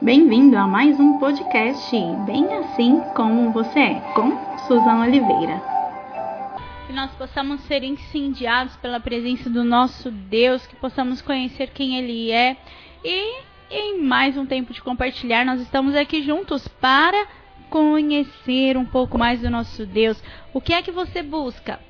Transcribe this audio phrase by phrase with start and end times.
[0.00, 1.90] Bem-vindo a mais um podcast
[2.26, 4.30] Bem Assim Como Você É, com
[4.66, 5.58] Suzana Oliveira.
[6.86, 12.30] Que nós possamos ser incendiados pela presença do nosso Deus, que possamos conhecer quem Ele
[12.30, 12.58] é
[13.02, 13.40] e
[13.70, 17.26] em mais um tempo de compartilhar, nós estamos aqui juntos para
[17.70, 20.22] conhecer um pouco mais do nosso Deus.
[20.52, 21.80] O que é que você busca?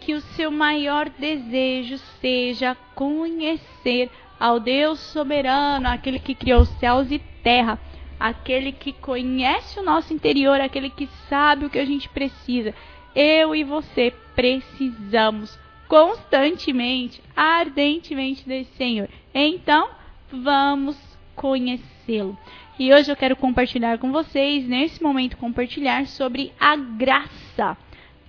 [0.00, 4.10] Que o seu maior desejo seja conhecer
[4.42, 7.78] ao Deus soberano, aquele que criou céus e terra,
[8.18, 12.74] aquele que conhece o nosso interior, aquele que sabe o que a gente precisa.
[13.14, 19.08] Eu e você precisamos constantemente, ardentemente desse Senhor.
[19.32, 19.90] Então,
[20.32, 20.98] vamos
[21.36, 22.36] conhecê-lo.
[22.76, 27.76] E hoje eu quero compartilhar com vocês, nesse momento, compartilhar sobre a graça.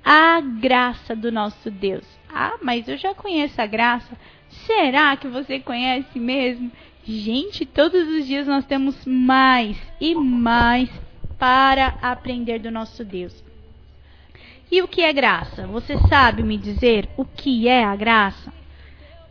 [0.06, 2.06] A graça do nosso Deus.
[2.32, 4.16] Ah, mas eu já conheço a graça.
[4.66, 6.72] Será que você conhece mesmo?
[7.06, 10.90] Gente, todos os dias nós temos mais e mais
[11.38, 13.44] para aprender do nosso Deus.
[14.72, 15.68] E o que é graça?
[15.68, 18.54] Você sabe me dizer o que é a graça?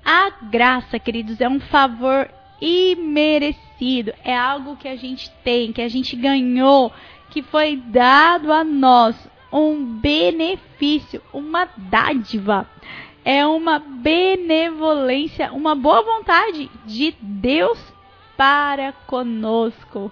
[0.05, 2.29] A graça, queridos, é um favor
[2.61, 4.13] imerecido.
[4.23, 6.93] É algo que a gente tem, que a gente ganhou,
[7.31, 9.17] que foi dado a nós.
[9.53, 12.69] Um benefício, uma dádiva.
[13.25, 17.79] É uma benevolência, uma boa vontade de Deus
[18.37, 20.11] para conosco.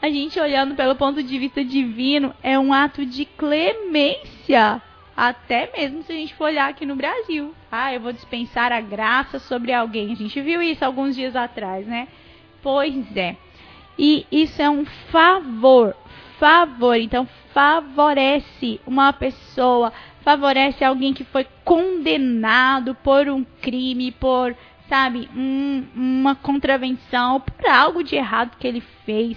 [0.00, 4.82] A gente olhando pelo ponto de vista divino, é um ato de clemência
[5.16, 7.54] até mesmo se a gente for olhar aqui no Brasil.
[7.70, 10.12] Ah, eu vou dispensar a graça sobre alguém.
[10.12, 12.08] A gente viu isso alguns dias atrás, né?
[12.62, 13.36] Pois é.
[13.98, 15.94] E isso é um favor.
[16.38, 16.96] Favor.
[16.96, 24.56] Então, favorece uma pessoa, favorece alguém que foi condenado por um crime, por,
[24.88, 29.36] sabe, um, uma contravenção, por algo de errado que ele fez.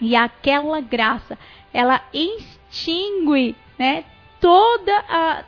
[0.00, 1.38] E aquela graça,
[1.72, 4.04] ela extingue, né,
[4.40, 5.44] toda a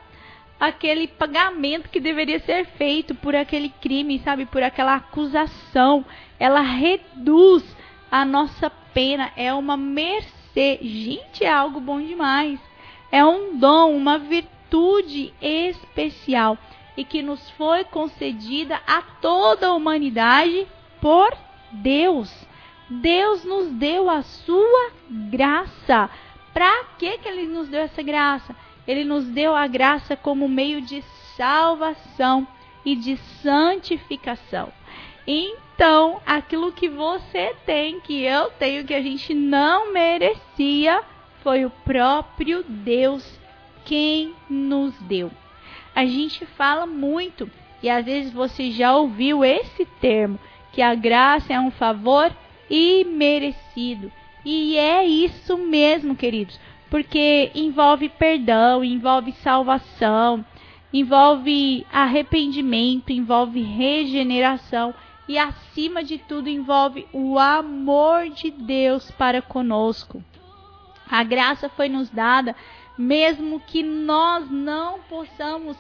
[0.61, 6.05] aquele pagamento que deveria ser feito por aquele crime, sabe, por aquela acusação.
[6.39, 7.65] Ela reduz
[8.11, 10.79] a nossa pena, é uma mercê.
[10.83, 12.61] Gente, é algo bom demais.
[13.11, 16.57] É um dom, uma virtude especial
[16.97, 20.67] e que nos foi concedida a toda a humanidade
[21.01, 21.37] por
[21.73, 22.31] Deus.
[22.89, 24.91] Deus nos deu a sua
[25.31, 26.11] graça.
[26.53, 28.55] Para que que ele nos deu essa graça?
[28.87, 31.03] Ele nos deu a graça como meio de
[31.37, 32.47] salvação
[32.85, 34.73] e de santificação.
[35.27, 41.03] Então, aquilo que você tem, que eu tenho, que a gente não merecia,
[41.43, 43.39] foi o próprio Deus
[43.85, 45.31] quem nos deu.
[45.95, 47.51] A gente fala muito,
[47.83, 50.39] e às vezes você já ouviu esse termo,
[50.73, 52.31] que a graça é um favor
[52.69, 54.11] imerecido.
[54.45, 56.59] E é isso mesmo, queridos
[56.91, 60.45] porque envolve perdão, envolve salvação,
[60.93, 64.93] envolve arrependimento, envolve regeneração
[65.29, 70.23] e, acima de tudo, envolve o amor de Deus para conosco.
[71.11, 72.55] A graça foi nos dada,
[72.97, 75.77] mesmo que nós não possamos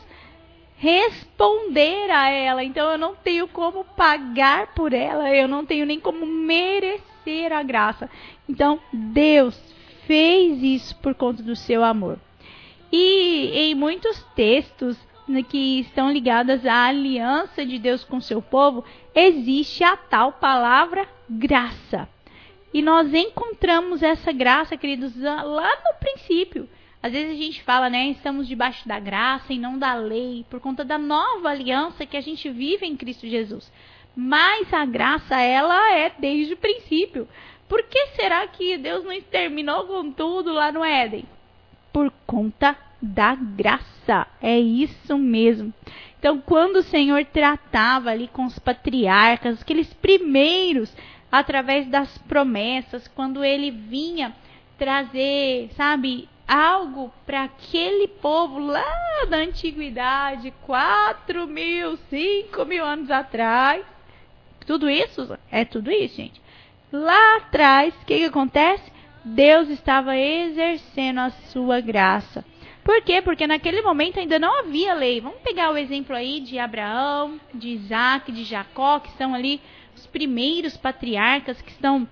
[0.76, 2.64] responder a ela.
[2.64, 7.62] Então eu não tenho como pagar por ela, eu não tenho nem como merecer a
[7.62, 8.10] graça.
[8.48, 9.56] Então Deus
[10.06, 12.18] fez isso por conta do seu amor.
[12.90, 14.96] E em muitos textos
[15.48, 22.08] que estão ligados à aliança de Deus com seu povo, existe a tal palavra graça.
[22.72, 26.68] E nós encontramos essa graça, queridos, lá no princípio.
[27.02, 30.60] Às vezes a gente fala, né, estamos debaixo da graça e não da lei, por
[30.60, 33.72] conta da nova aliança que a gente vive em Cristo Jesus.
[34.14, 37.26] Mas a graça, ela é desde o princípio.
[37.68, 41.24] Por que será que Deus não exterminou com tudo lá no Éden?
[41.92, 44.26] Por conta da graça.
[44.42, 45.72] É isso mesmo.
[46.18, 50.94] Então, quando o Senhor tratava ali com os patriarcas, aqueles primeiros,
[51.30, 54.34] através das promessas, quando ele vinha
[54.78, 63.84] trazer, sabe, algo para aquele povo lá da antiguidade, 4 mil, 5 mil anos atrás.
[64.66, 66.40] Tudo isso é tudo isso, gente
[66.92, 68.90] lá atrás, o que, que acontece?
[69.24, 72.44] Deus estava exercendo a sua graça.
[72.82, 73.20] Por quê?
[73.20, 75.20] Porque naquele momento ainda não havia lei.
[75.20, 79.60] Vamos pegar o exemplo aí de Abraão, de Isaac, de Jacó, que são ali
[79.94, 82.08] os primeiros patriarcas que estão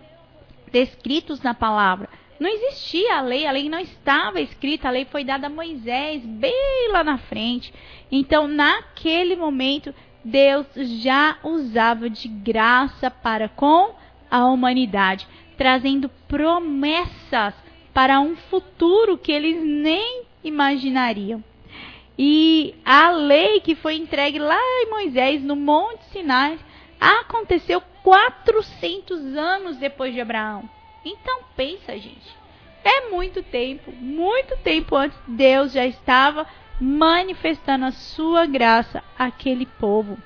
[0.71, 2.09] descritos na palavra.
[2.39, 6.25] Não existia a lei, a lei não estava escrita, a lei foi dada a Moisés
[6.25, 7.75] bem lá na frente.
[8.13, 9.93] Então, naquele momento,
[10.25, 10.67] Deus
[11.03, 13.95] já usava de graça para com
[14.31, 15.27] a humanidade.
[15.57, 17.53] trazendo promessas
[17.93, 21.43] para um futuro que eles nem imaginariam.
[22.17, 26.59] E a lei que foi entregue lá em Moisés, no Monte Sinai,
[27.01, 30.69] aconteceu 400 anos depois de Abraão.
[31.05, 32.37] Então pensa, gente.
[32.85, 36.47] É muito tempo, muito tempo antes Deus já estava
[36.81, 40.17] manifestando a sua graça àquele povo.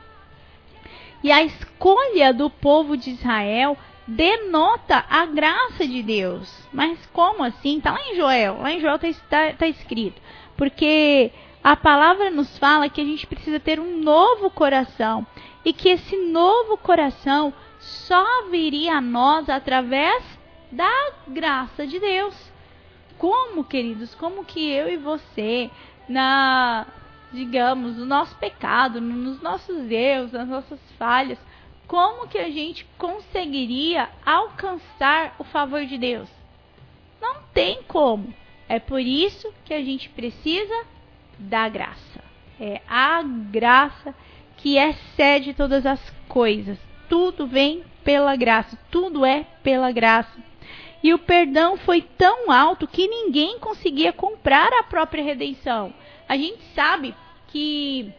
[1.23, 3.77] E a escolha do povo de Israel
[4.07, 6.67] denota a graça de Deus.
[6.73, 7.79] Mas como assim?
[7.79, 8.59] Está lá em Joel.
[8.61, 10.21] Lá em Joel está tá escrito.
[10.57, 11.31] Porque
[11.63, 15.27] a palavra nos fala que a gente precisa ter um novo coração.
[15.65, 20.25] E que esse novo coração só viria a nós através
[20.71, 22.35] da graça de Deus.
[23.19, 25.71] Como, queridos, como que eu e você,
[26.09, 26.87] na,
[27.33, 31.39] digamos, no nosso pecado, nos nossos erros, nas nossas falhas,
[31.87, 36.29] como que a gente conseguiria alcançar o favor de Deus?
[37.21, 38.35] Não tem como.
[38.69, 40.85] É por isso que a gente precisa
[41.39, 42.25] da graça.
[42.59, 44.15] É a graça
[44.63, 46.79] que excede todas as coisas.
[47.09, 50.41] Tudo vem pela graça, tudo é pela graça.
[51.03, 55.93] E o perdão foi tão alto que ninguém conseguia comprar a própria redenção.
[56.29, 57.13] A gente sabe
[57.49, 58.15] que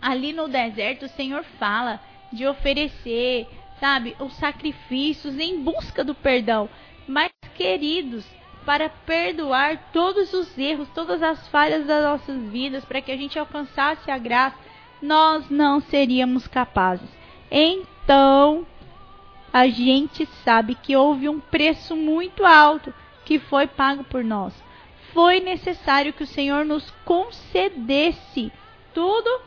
[0.00, 2.00] ali no deserto o Senhor fala
[2.32, 3.48] de oferecer,
[3.80, 6.68] sabe, os sacrifícios em busca do perdão.
[7.08, 8.24] Mas, queridos,
[8.64, 13.36] para perdoar todos os erros, todas as falhas das nossas vidas, para que a gente
[13.36, 14.67] alcançasse a graça,
[15.00, 17.08] nós não seríamos capazes.
[17.50, 18.66] Então,
[19.52, 22.92] a gente sabe que houve um preço muito alto
[23.24, 24.54] que foi pago por nós.
[25.12, 28.52] Foi necessário que o Senhor nos concedesse
[28.92, 29.40] tudo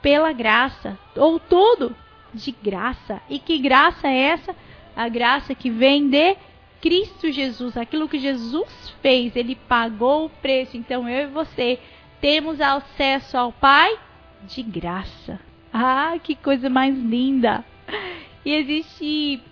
[0.00, 1.94] pela graça, ou tudo
[2.32, 3.20] de graça.
[3.28, 4.54] E que graça é essa?
[4.94, 6.36] A graça que vem de
[6.80, 10.76] Cristo Jesus, aquilo que Jesus fez, ele pagou o preço.
[10.76, 11.78] Então eu e você
[12.20, 13.98] temos acesso ao Pai
[14.46, 15.40] de graça.
[15.72, 17.64] Ah, que coisa mais linda!
[18.44, 19.42] E existe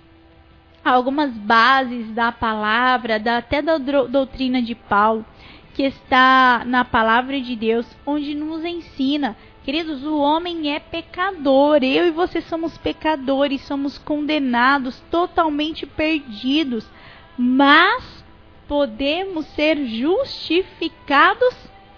[0.84, 5.24] algumas bases da palavra, da, até da doutrina de Paulo,
[5.74, 11.82] que está na palavra de Deus, onde nos ensina Queridos, o homem é pecador.
[11.82, 16.86] Eu e você somos pecadores, somos condenados, totalmente perdidos.
[17.38, 18.22] Mas
[18.68, 21.54] podemos ser justificados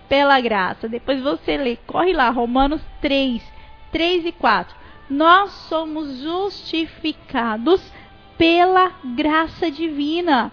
[0.09, 0.89] pela graça.
[0.89, 3.43] Depois você lê, corre lá, Romanos 3,
[3.93, 4.75] 3 e 4.
[5.09, 7.81] Nós somos justificados
[8.37, 10.53] pela graça divina.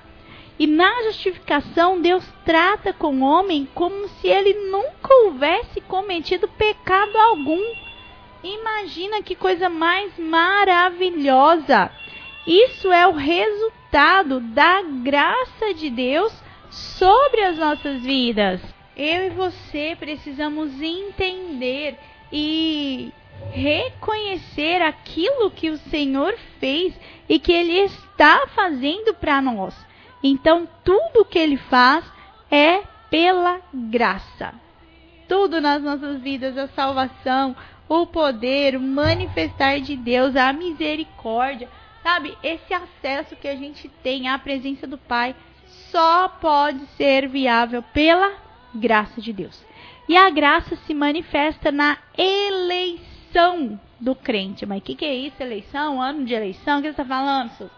[0.60, 7.18] E na justificação, Deus trata com o homem como se ele nunca houvesse cometido pecado
[7.18, 7.62] algum.
[8.44, 11.90] Imagina que coisa mais maravilhosa!
[12.46, 16.34] Isso é o resultado da graça de Deus
[16.70, 18.62] sobre as nossas vidas.
[18.96, 21.98] Eu e você precisamos entender
[22.32, 23.12] e
[23.52, 26.94] reconhecer aquilo que o Senhor fez
[27.28, 29.76] e que Ele está fazendo para nós.
[30.24, 32.06] Então, tudo que ele faz
[32.50, 34.54] é pela graça.
[35.28, 37.56] Tudo nas nossas vidas, a salvação,
[37.90, 41.68] o poder, o manifestar de Deus, a misericórdia,
[42.02, 42.38] sabe?
[42.42, 45.36] Esse acesso que a gente tem à presença do Pai
[45.92, 48.43] só pode ser viável pela
[48.74, 49.64] graça de Deus.
[50.08, 54.66] E a graça se manifesta na eleição do crente.
[54.66, 55.42] Mas o que, que, é isso?
[55.42, 56.02] Eleição?
[56.02, 56.80] Ano de eleição?
[56.80, 57.72] O que você está falando, Sus?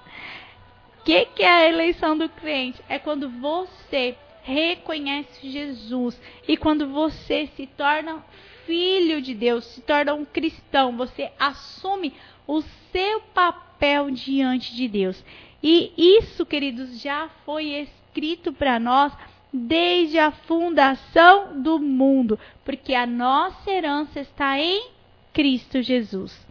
[1.06, 2.82] que, que é a eleição do crente?
[2.90, 8.25] É quando você reconhece Jesus e quando você se torna
[8.66, 12.12] filho de Deus, se torna um cristão, você assume
[12.48, 15.24] o seu papel diante de Deus.
[15.62, 19.14] E isso, queridos, já foi escrito para nós
[19.55, 24.89] desde a fundação do mundo, porque a nossa herança está em
[25.33, 26.45] Cristo Jesus.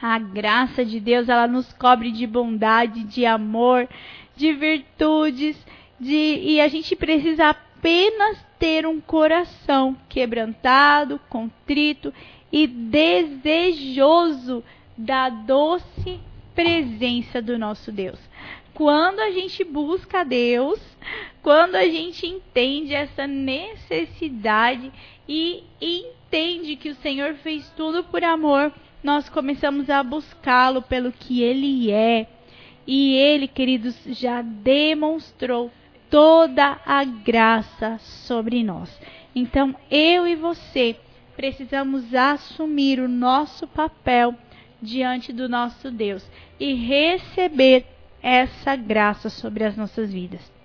[0.00, 3.88] A graça de Deus, ela nos cobre de bondade, de amor,
[4.36, 5.56] de virtudes,
[5.98, 12.12] de e a gente precisa apenas ter um coração quebrantado, contrito
[12.52, 14.62] e desejoso
[14.96, 16.20] da doce
[16.54, 18.18] presença do nosso Deus.
[18.72, 20.78] Quando a gente busca Deus,
[21.46, 24.90] quando a gente entende essa necessidade
[25.28, 31.44] e entende que o Senhor fez tudo por amor, nós começamos a buscá-lo pelo que
[31.44, 32.26] ele é.
[32.84, 35.70] E ele, queridos, já demonstrou
[36.10, 39.00] toda a graça sobre nós.
[39.32, 40.96] Então, eu e você
[41.36, 44.34] precisamos assumir o nosso papel
[44.82, 47.86] diante do nosso Deus e receber
[48.20, 50.56] essa graça sobre as nossas vidas.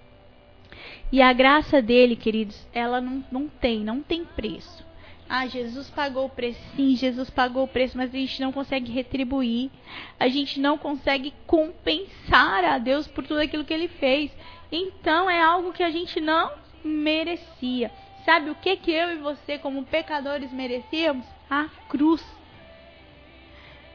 [1.12, 4.86] E a graça dele, queridos, ela não, não tem, não tem preço.
[5.34, 6.60] Ah, Jesus pagou o preço.
[6.76, 9.70] Sim, Jesus pagou o preço, mas a gente não consegue retribuir.
[10.20, 14.30] A gente não consegue compensar a Deus por tudo aquilo que ele fez.
[14.70, 16.52] Então é algo que a gente não
[16.84, 17.92] merecia.
[18.26, 21.26] Sabe o que que eu e você como pecadores merecíamos?
[21.50, 22.22] A cruz.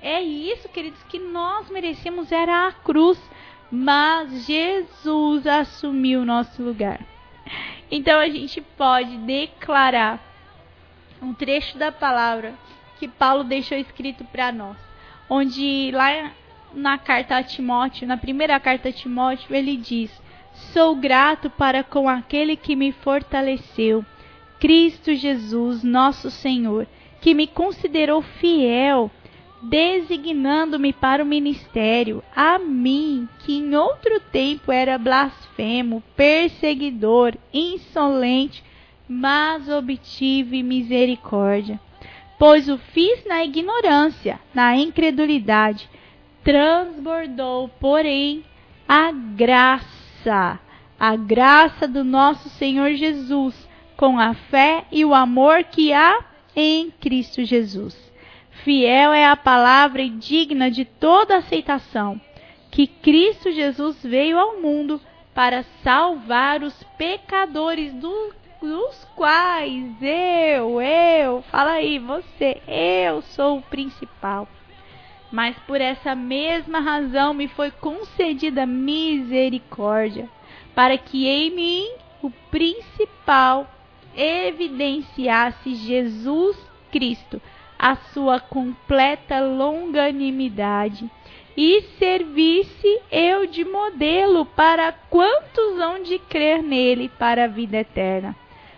[0.03, 3.19] É isso, queridos, que nós merecíamos era a cruz,
[3.71, 7.01] mas Jesus assumiu o nosso lugar.
[7.91, 10.21] Então a gente pode declarar
[11.23, 12.55] um trecho da palavra
[12.99, 14.77] que Paulo deixou escrito para nós,
[15.29, 16.33] onde lá
[16.73, 20.11] na carta a Timóteo, na primeira carta a Timóteo, ele diz:
[20.73, 24.05] Sou grato para com aquele que me fortaleceu,
[24.59, 26.87] Cristo Jesus, nosso Senhor,
[27.21, 29.11] que me considerou fiel,
[29.63, 38.63] designando-me para o ministério, a mim, que em outro tempo era blasfemo, perseguidor, insolente,
[39.09, 41.81] mas obtive misericórdia.
[42.39, 45.89] Pois o fiz na ignorância, na incredulidade,
[46.45, 48.45] transbordou, porém,
[48.87, 50.61] a graça,
[51.01, 56.23] a graça do nosso Senhor Jesus, com a fé e o amor que há
[56.55, 58.06] em Cristo Jesus.
[58.65, 62.21] Fiel é a palavra e digna de toda aceitação,
[62.71, 65.01] que Cristo Jesus veio ao mundo
[65.35, 73.63] para salvar os pecadores do dos quais eu, eu, fala aí, você, eu sou o
[73.63, 74.49] principal.
[75.31, 80.29] Mas por essa mesma razão me foi concedida misericórdia,
[80.75, 81.89] para que em mim
[82.23, 83.69] o principal
[84.17, 86.57] evidenciasse Jesus
[86.91, 87.41] Cristo,
[87.79, 91.11] a sua completa longanimidade,
[91.57, 98.37] e servisse eu de modelo para quantos hão de crer nele para a vida eterna.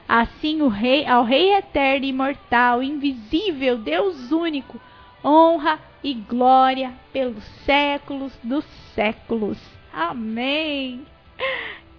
[0.09, 4.81] Assim o rei, ao rei eterno, imortal, invisível, Deus único,
[5.25, 8.65] honra e glória pelos séculos dos
[8.95, 9.59] séculos.
[9.93, 11.05] Amém.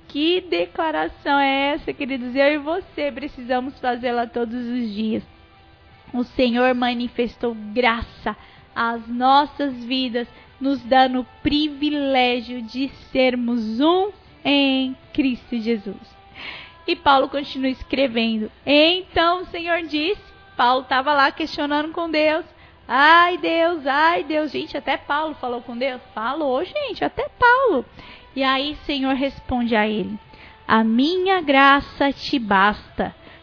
[0.07, 2.35] Que declaração é essa, queridos?
[2.35, 5.23] Eu e você precisamos fazê-la todos os dias.
[6.13, 8.35] O Senhor manifestou graça
[8.75, 10.27] às nossas vidas,
[10.59, 14.11] nos dando o privilégio de sermos um
[14.43, 16.19] em Cristo Jesus.
[16.87, 18.51] E Paulo continua escrevendo.
[18.65, 20.21] Então o Senhor disse:
[20.57, 22.45] Paulo estava lá questionando com Deus.
[22.87, 24.51] Ai Deus, ai Deus.
[24.51, 26.01] Gente, até Paulo falou com Deus.
[26.15, 27.85] Falou, gente, até Paulo.
[28.35, 30.17] E aí o Senhor responde a ele:
[30.67, 33.15] A minha graça te basta,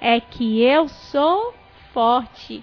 [0.00, 1.54] é que eu sou
[1.92, 2.62] forte.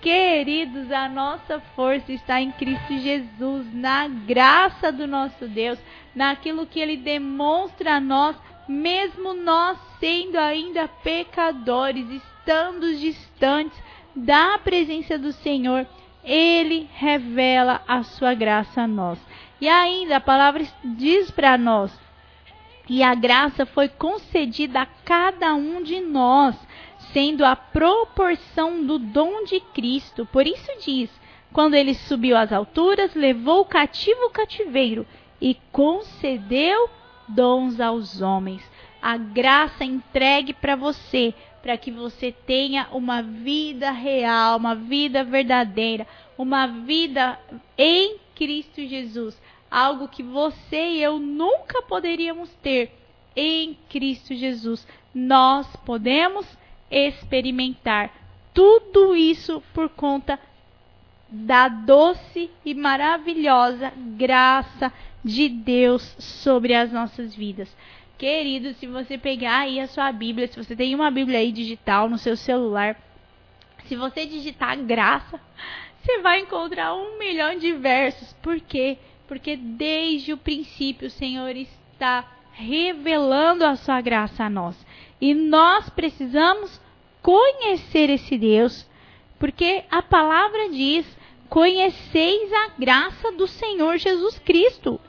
[0.00, 5.78] Queridos, a nossa força está em Cristo Jesus, na graça do nosso Deus,
[6.14, 8.36] naquilo que Ele demonstra a nós
[8.68, 13.78] mesmo nós sendo ainda pecadores, estando distantes
[14.14, 15.86] da presença do Senhor,
[16.22, 19.18] ele revela a sua graça a nós.
[19.60, 21.92] E ainda a palavra diz para nós:
[22.88, 26.54] e a graça foi concedida a cada um de nós,
[27.12, 30.26] sendo a proporção do dom de Cristo.
[30.26, 31.10] Por isso diz:
[31.52, 35.06] quando ele subiu às alturas, levou o cativo o cativeiro
[35.40, 36.90] e concedeu
[37.28, 38.62] dons aos homens.
[39.00, 46.06] A graça entregue para você, para que você tenha uma vida real, uma vida verdadeira,
[46.36, 47.38] uma vida
[47.78, 49.40] em Cristo Jesus.
[49.74, 52.92] Algo que você e eu nunca poderíamos ter
[53.34, 54.86] em Cristo Jesus.
[55.12, 56.46] Nós podemos
[56.88, 58.12] experimentar
[58.54, 60.38] tudo isso por conta
[61.28, 64.92] da doce e maravilhosa graça
[65.24, 67.76] de Deus sobre as nossas vidas.
[68.16, 72.08] Querido, se você pegar aí a sua Bíblia, se você tem uma Bíblia aí digital
[72.08, 72.96] no seu celular,
[73.86, 75.40] se você digitar graça,
[76.00, 78.32] você vai encontrar um milhão de versos.
[78.34, 78.96] Por quê?
[78.96, 79.13] Porque
[79.56, 84.76] desde o princípio o Senhor está revelando a sua graça a nós.
[85.20, 86.80] E nós precisamos
[87.22, 88.88] conhecer esse Deus,
[89.38, 91.06] porque a palavra diz:
[91.48, 95.00] conheceis a graça do Senhor Jesus Cristo.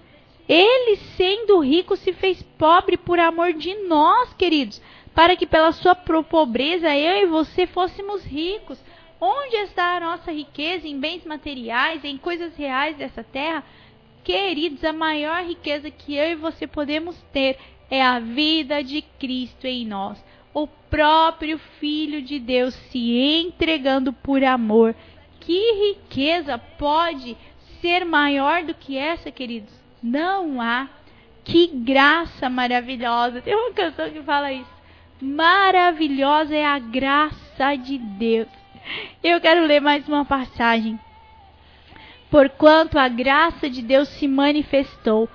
[0.47, 4.79] Ele, sendo rico, se fez pobre por amor de nós, queridos,
[5.13, 8.79] para que pela sua pobreza eu e você fôssemos ricos.
[9.19, 13.63] Onde está a nossa riqueza em bens materiais, em coisas reais dessa terra?
[14.25, 17.59] Queridos, a maior riqueza que eu e você podemos ter
[17.91, 20.17] é a vida de Cristo em nós.
[20.51, 24.95] O próprio Filho de Deus se entregando por amor.
[25.39, 27.37] Que riqueza pode
[27.79, 29.71] ser maior do que essa, queridos?
[30.01, 30.89] Não há.
[31.43, 33.41] Que graça maravilhosa.
[33.41, 34.73] Tem uma canção que fala isso.
[35.21, 38.47] Maravilhosa é a graça de Deus.
[39.23, 40.99] Eu quero ler mais uma passagem.
[42.35, 45.29] Porquanto a graça de Deus se manifestou,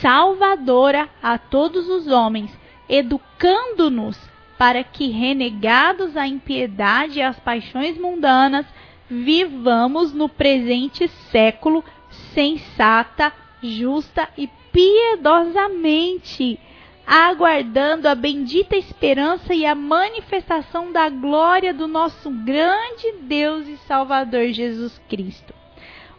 [0.00, 2.50] salvadora a todos os homens,
[2.88, 4.18] educando-nos
[4.56, 8.64] para que, renegados à impiedade e às paixões mundanas,
[9.06, 11.84] vivamos no presente século
[12.32, 16.58] sensata, justa e piedosamente,
[17.06, 24.46] aguardando a bendita esperança e a manifestação da glória do nosso grande Deus e Salvador
[24.52, 25.52] Jesus Cristo,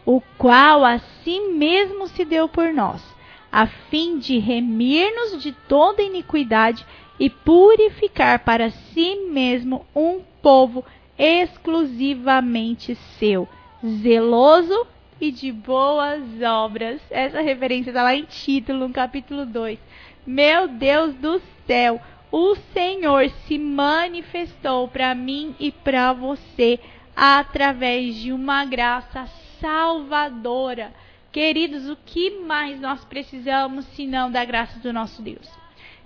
[0.08, 3.04] o qual a si mesmo se deu por nós,
[3.52, 6.86] a fim de remir-nos de toda iniquidade
[7.20, 10.82] e purificar para si mesmo um povo
[11.18, 13.46] exclusivamente seu,
[13.84, 14.86] zeloso
[15.20, 17.02] e de boas obras.
[17.10, 19.78] Essa referência está lá em título, no capítulo 2.
[20.26, 22.00] Meu Deus do céu,
[22.32, 26.80] o Senhor se manifestou para mim e para você
[27.14, 29.26] através de uma graça
[29.60, 30.92] salvadora.
[31.30, 35.48] Queridos, o que mais nós precisamos senão da graça do nosso Deus?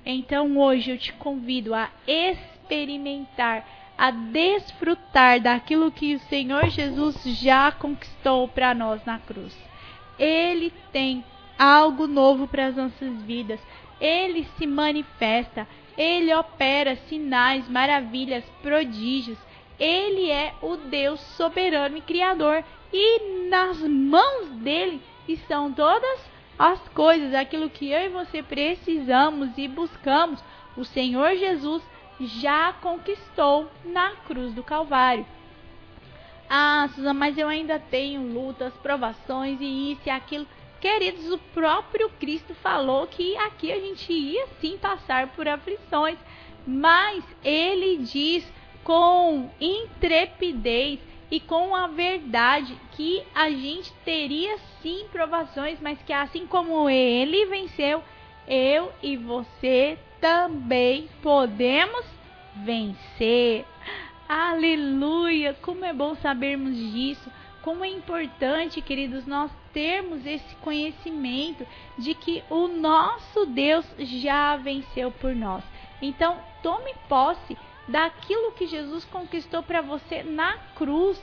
[0.04, 3.64] Então hoje eu te convido a experimentar
[3.96, 9.56] a desfrutar daquilo que o Senhor Jesus já conquistou para nós na cruz.
[10.18, 11.24] Ele tem
[11.58, 13.60] algo novo para as nossas vidas.
[14.00, 19.38] Ele se manifesta, ele opera sinais, maravilhas, prodígios.
[19.78, 26.20] Ele é o Deus soberano e criador, e nas mãos dele estão todas
[26.58, 30.42] as coisas, aquilo que eu e você precisamos e buscamos.
[30.76, 31.82] O Senhor Jesus
[32.20, 35.26] já conquistou na cruz do Calvário.
[36.48, 40.46] Ah, Susan, mas eu ainda tenho lutas, provações e isso e aquilo.
[40.80, 46.18] Queridos, o próprio Cristo falou que aqui a gente ia sim passar por aflições,
[46.66, 48.46] mas ele diz
[48.84, 50.98] com intrepidez
[51.32, 57.46] e com a verdade que a gente teria sim provações, mas que assim como ele
[57.46, 58.04] venceu,
[58.46, 62.04] eu e você também podemos
[62.56, 63.64] vencer.
[64.28, 65.56] Aleluia!
[65.62, 67.32] Como é bom sabermos disso.
[67.62, 71.66] Como é importante, queridos, nós termos esse conhecimento
[71.96, 75.64] de que o nosso Deus já venceu por nós.
[76.02, 77.56] Então, tome posse
[77.88, 81.20] daquilo que Jesus conquistou para você na cruz.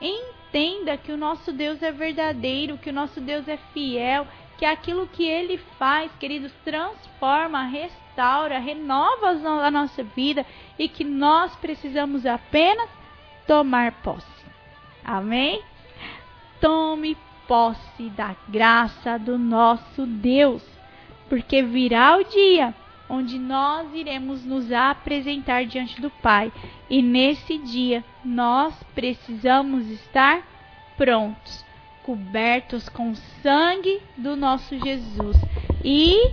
[0.00, 4.26] Entenda que o nosso Deus é verdadeiro, que o nosso Deus é fiel,
[4.58, 9.30] que aquilo que ele faz, queridos, transforma, restaura, renova
[9.64, 10.44] a nossa vida
[10.78, 12.88] e que nós precisamos apenas
[13.46, 14.26] tomar posse.
[15.04, 15.62] Amém?
[16.60, 17.16] Tome
[17.46, 20.62] posse da graça do nosso Deus,
[21.28, 22.74] porque virá o dia
[23.08, 26.52] onde nós iremos nos apresentar diante do Pai,
[26.88, 30.42] e nesse dia nós precisamos estar
[30.96, 31.64] prontos
[32.02, 35.36] cobertos com o sangue do nosso Jesus
[35.84, 36.32] e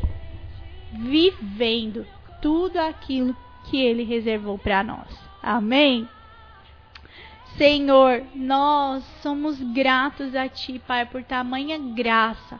[0.91, 2.05] vivendo
[2.41, 5.07] tudo aquilo que ele reservou para nós.
[5.41, 6.07] Amém?
[7.57, 12.59] Senhor, nós somos gratos a Ti, Pai, por tamanha graça,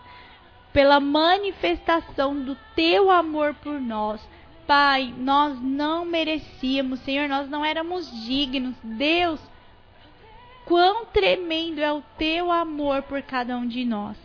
[0.74, 4.20] pela manifestação do Teu amor por nós.
[4.66, 8.76] Pai, nós não merecíamos, Senhor, nós não éramos dignos.
[8.82, 9.40] Deus,
[10.66, 14.18] quão tremendo é o teu amor por cada um de nós.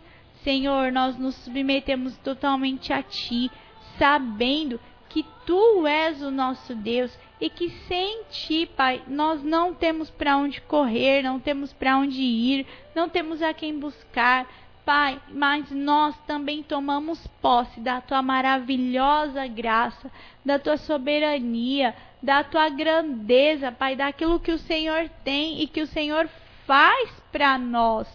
[0.44, 3.50] Senhor, nós nos submetemos totalmente a ti,
[3.98, 10.11] sabendo que tu és o nosso Deus e que sem ti, Pai, nós não temos
[10.11, 14.46] para onde correr, não temos para onde ir, não temos a quem buscar.
[14.88, 20.11] Pai, mas nós também tomamos posse da tua maravilhosa graça,
[20.42, 25.87] da tua soberania, da tua grandeza, Pai, daquilo que o Senhor tem e que o
[25.87, 26.27] Senhor
[26.66, 28.09] faz para nós.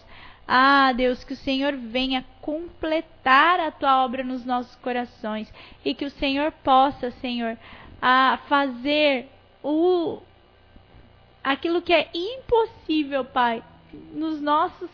[0.48, 6.06] Ah, Deus, que o Senhor venha completar a tua obra nos nossos corações e que
[6.06, 7.56] o Senhor possa, Senhor,
[8.02, 9.28] a fazer
[9.62, 10.18] o
[11.40, 13.62] aquilo que é impossível, Pai,
[14.12, 14.90] nos nossos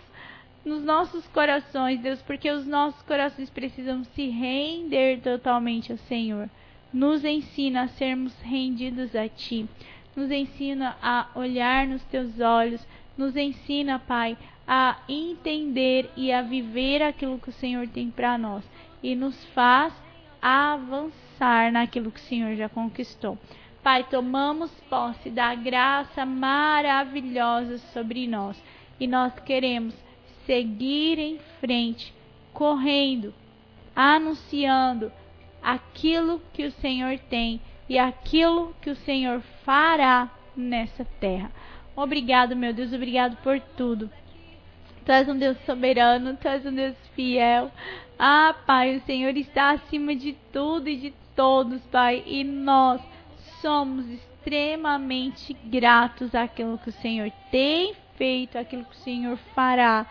[0.64, 6.48] nos nossos corações, Deus, porque os nossos corações precisam se render totalmente ao Senhor.
[6.92, 9.66] Nos ensina a sermos rendidos a Ti.
[10.14, 12.86] Nos ensina a olhar nos Teus olhos.
[13.16, 18.64] Nos ensina, Pai, a entender e a viver aquilo que o Senhor tem para nós.
[19.02, 19.94] E nos faz
[20.42, 23.38] avançar naquilo que o Senhor já conquistou.
[23.82, 28.62] Pai, tomamos posse da graça maravilhosa sobre nós
[28.98, 29.94] e nós queremos
[30.46, 32.12] seguir em frente,
[32.52, 33.34] correndo,
[33.94, 35.12] anunciando
[35.62, 41.50] aquilo que o Senhor tem e aquilo que o Senhor fará nessa terra.
[41.96, 44.10] Obrigado, meu Deus, obrigado por tudo.
[45.04, 47.70] Tu és um Deus soberano, tu és um Deus fiel.
[48.18, 53.00] Ah, Pai, o Senhor está acima de tudo e de todos, Pai, e nós
[53.60, 60.04] somos extremamente gratos àquilo que o Senhor tem feito, àquilo que o Senhor fará,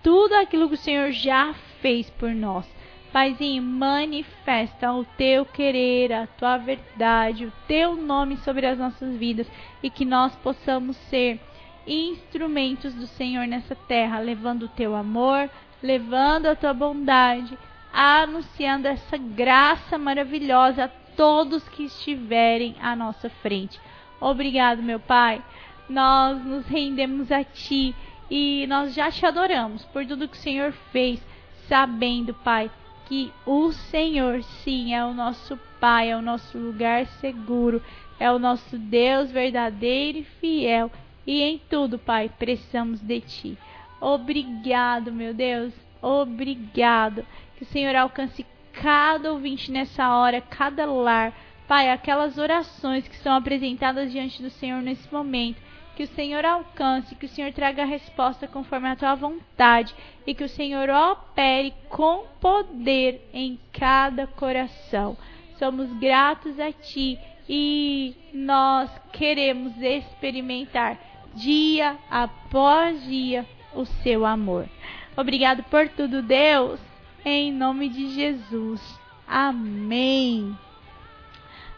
[0.00, 1.52] tudo aquilo que o Senhor já
[1.82, 2.64] fez por nós.
[3.12, 9.50] Paizinho, manifesta o teu querer, a tua verdade, o teu nome sobre as nossas vidas
[9.82, 11.40] e que nós possamos ser
[11.84, 15.50] instrumentos do Senhor nessa terra, levando o teu amor,
[15.82, 17.58] levando a tua bondade,
[17.92, 23.80] anunciando essa graça maravilhosa a todos que estiverem à nossa frente.
[24.20, 25.42] Obrigado, meu Pai.
[25.88, 27.94] Nós nos rendemos a Ti
[28.30, 31.24] e nós já te adoramos por tudo que o Senhor fez,
[31.68, 32.70] sabendo, Pai,
[33.06, 37.80] que o Senhor, sim, é o nosso Pai, é o nosso lugar seguro,
[38.18, 40.90] é o nosso Deus verdadeiro e fiel.
[41.24, 43.58] E em tudo, Pai, precisamos de Ti.
[44.00, 45.72] Obrigado, meu Deus.
[46.02, 47.24] Obrigado.
[47.56, 51.32] Que o Senhor alcance cada ouvinte nessa hora, cada lar.
[51.68, 55.65] Pai, aquelas orações que são apresentadas diante do Senhor nesse momento
[55.96, 59.94] que o Senhor alcance, que o Senhor traga a resposta conforme a tua vontade
[60.26, 65.16] e que o Senhor opere com poder em cada coração.
[65.58, 70.98] Somos gratos a ti e nós queremos experimentar
[71.34, 74.68] dia após dia o seu amor.
[75.16, 76.78] Obrigado por tudo, Deus,
[77.24, 79.00] em nome de Jesus.
[79.26, 80.54] Amém.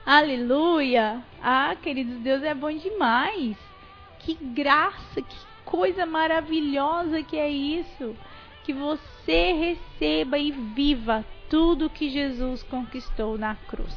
[0.05, 1.23] Aleluia.
[1.41, 3.68] Ah, queridos, Deus é bom demais.
[4.19, 8.17] Que graça, que coisa maravilhosa que é isso.
[8.65, 13.97] Que você receba e viva tudo que Jesus conquistou na cruz.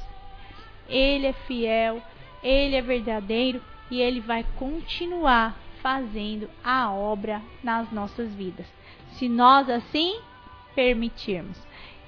[0.88, 2.02] Ele é fiel,
[2.44, 8.66] ele é verdadeiro e ele vai continuar fazendo a obra nas nossas vidas.
[9.14, 10.20] Se nós assim
[10.76, 11.58] permitirmos.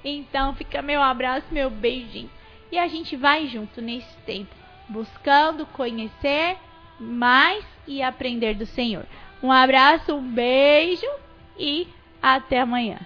[0.04, 2.30] Então fica meu abraço, meu beijinho.
[2.70, 4.54] E a gente vai junto nesse tempo,
[4.88, 6.56] buscando conhecer
[6.98, 9.04] mais e aprender do Senhor.
[9.42, 11.06] Um abraço, um beijo
[11.58, 11.86] e
[12.22, 12.98] até amanhã.